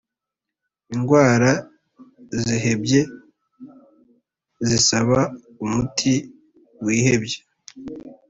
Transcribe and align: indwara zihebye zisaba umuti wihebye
indwara 0.93 1.51
zihebye 2.41 3.01
zisaba 4.67 5.19
umuti 5.63 6.13
wihebye 6.85 7.39